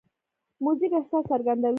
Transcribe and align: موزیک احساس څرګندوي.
موزیک 0.65 0.91
احساس 0.99 1.23
څرګندوي. 1.31 1.69